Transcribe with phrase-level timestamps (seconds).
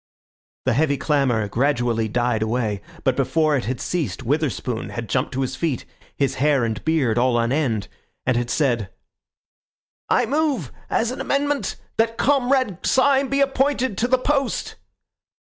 [0.65, 5.41] '"The heavy clamour gradually died away, but before it had ceased Witherspoon had jumped to
[5.41, 5.85] his feet,
[6.17, 7.87] his hair and beard all on end,
[8.25, 8.89] and had said—
[10.09, 14.75] "I move, as an amendment, that Comrade Syme be appointed to the post."